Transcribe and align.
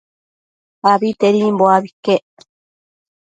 Abitedimbo 0.91 1.65
abi 1.75 1.89
iquec 1.91 2.27